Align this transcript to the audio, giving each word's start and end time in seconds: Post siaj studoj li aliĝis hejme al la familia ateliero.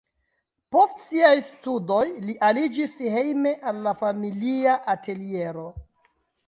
Post 0.75 1.03
siaj 1.07 1.33
studoj 1.49 2.01
li 2.29 2.37
aliĝis 2.49 2.97
hejme 3.17 3.55
al 3.73 3.85
la 3.89 3.97
familia 4.03 4.77
ateliero. 4.97 5.73